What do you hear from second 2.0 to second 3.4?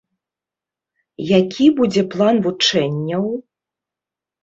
план вучэнняў?